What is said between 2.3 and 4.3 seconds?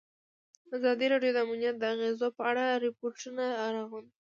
په اړه ریپوټونه راغونډ کړي.